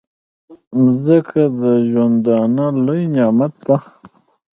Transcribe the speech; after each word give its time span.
مځکه 0.83 1.41
د 1.61 1.61
ژوندانه 1.89 2.65
لوی 2.85 3.01
نعمت 3.15 3.53
دی. 3.65 3.77